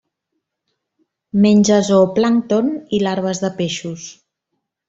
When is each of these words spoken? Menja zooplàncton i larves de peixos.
Menja 1.43 1.77
zooplàncton 1.89 2.75
i 2.99 3.03
larves 3.07 3.45
de 3.47 3.55
peixos. 3.63 4.09